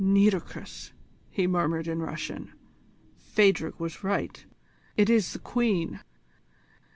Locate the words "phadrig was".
3.19-4.03